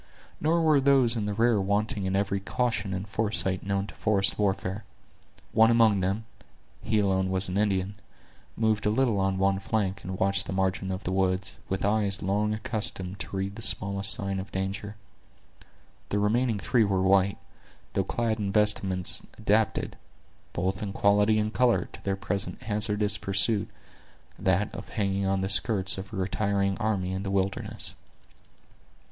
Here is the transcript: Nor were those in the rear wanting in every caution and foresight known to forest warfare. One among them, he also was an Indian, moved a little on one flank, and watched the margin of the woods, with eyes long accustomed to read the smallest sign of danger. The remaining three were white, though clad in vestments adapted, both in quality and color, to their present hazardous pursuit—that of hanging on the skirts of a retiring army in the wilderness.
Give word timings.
Nor 0.39 0.63
were 0.63 0.81
those 0.81 1.15
in 1.15 1.27
the 1.27 1.33
rear 1.35 1.61
wanting 1.61 2.05
in 2.07 2.15
every 2.15 2.39
caution 2.39 2.91
and 2.91 3.07
foresight 3.07 3.61
known 3.63 3.85
to 3.85 3.93
forest 3.93 4.39
warfare. 4.39 4.83
One 5.51 5.69
among 5.69 5.99
them, 5.99 6.25
he 6.81 7.03
also 7.03 7.27
was 7.29 7.49
an 7.49 7.57
Indian, 7.59 7.93
moved 8.57 8.87
a 8.87 8.89
little 8.89 9.19
on 9.19 9.37
one 9.37 9.59
flank, 9.59 10.01
and 10.03 10.17
watched 10.17 10.47
the 10.47 10.53
margin 10.53 10.91
of 10.91 11.03
the 11.03 11.11
woods, 11.11 11.53
with 11.69 11.85
eyes 11.85 12.23
long 12.23 12.51
accustomed 12.51 13.19
to 13.19 13.37
read 13.37 13.55
the 13.55 13.61
smallest 13.61 14.11
sign 14.11 14.39
of 14.39 14.51
danger. 14.51 14.95
The 16.09 16.17
remaining 16.17 16.57
three 16.57 16.83
were 16.83 17.03
white, 17.03 17.37
though 17.93 18.03
clad 18.03 18.39
in 18.39 18.51
vestments 18.51 19.23
adapted, 19.37 19.97
both 20.51 20.81
in 20.81 20.93
quality 20.93 21.37
and 21.37 21.53
color, 21.53 21.89
to 21.93 22.03
their 22.03 22.15
present 22.15 22.63
hazardous 22.63 23.19
pursuit—that 23.19 24.73
of 24.73 24.89
hanging 24.89 25.27
on 25.27 25.41
the 25.41 25.47
skirts 25.49 25.99
of 25.99 26.11
a 26.11 26.15
retiring 26.15 26.75
army 26.79 27.11
in 27.11 27.21
the 27.21 27.29
wilderness. 27.29 27.93